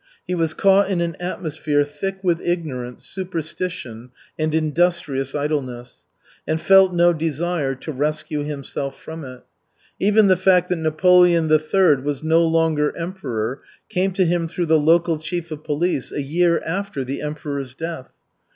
[0.25, 6.07] He was caught in an atmosphere thick with ignorance, superstition and industrious idleness,
[6.47, 9.43] and felt no desire to rescue himself from it.
[9.99, 11.97] Even the fact that Napoleon III.
[11.97, 16.59] was no longer emperor came to him through the local chief of police a year
[16.65, 18.11] after the emperor's death.